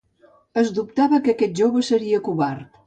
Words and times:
Es 0.61 0.71
dubtava 0.79 1.21
que 1.27 1.37
aquest 1.37 1.57
jove 1.63 1.87
seria 1.93 2.25
covard. 2.31 2.79